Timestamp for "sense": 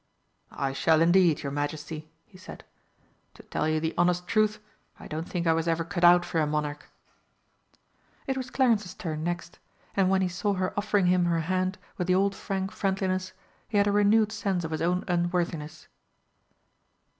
14.31-14.63